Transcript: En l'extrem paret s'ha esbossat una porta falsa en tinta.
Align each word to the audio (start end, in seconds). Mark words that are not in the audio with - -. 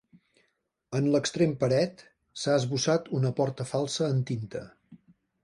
En 0.99 1.09
l'extrem 1.15 1.53
paret 1.63 2.01
s'ha 2.45 2.57
esbossat 2.63 3.13
una 3.19 3.33
porta 3.43 3.69
falsa 3.75 4.09
en 4.17 4.27
tinta. 4.33 4.65